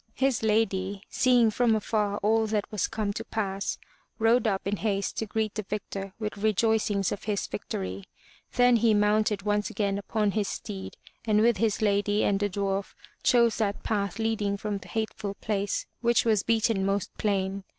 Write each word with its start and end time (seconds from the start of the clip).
His 0.15 0.41
lady, 0.41 1.03
seeing 1.11 1.51
from 1.51 1.75
afar 1.75 2.17
all 2.23 2.47
that 2.47 2.71
was 2.71 2.87
come 2.87 3.13
to 3.13 3.23
pass, 3.23 3.77
rode 4.17 4.47
up 4.47 4.65
in 4.65 4.77
haste 4.77 5.17
to 5.19 5.27
greet 5.27 5.53
the 5.53 5.61
victor 5.61 6.15
with 6.17 6.37
rejoicings 6.39 7.11
of 7.11 7.25
his 7.25 7.45
victory. 7.45 8.05
Then 8.53 8.77
he 8.77 8.95
mounted 8.95 9.43
once 9.43 9.69
again 9.69 9.99
upon 9.99 10.31
his 10.31 10.47
steed, 10.47 10.97
and 11.23 11.41
with 11.41 11.57
his 11.57 11.83
lady 11.83 12.23
and 12.23 12.39
the 12.39 12.49
dwarf, 12.49 12.95
chose 13.21 13.57
that 13.59 13.83
path 13.83 14.17
leading 14.17 14.57
from 14.57 14.79
the 14.79 14.87
hateful 14.87 15.35
place 15.35 15.85
which 16.01 16.25
was 16.25 16.41
beaten 16.41 16.83
most 16.83 17.15
plain. 17.19 17.63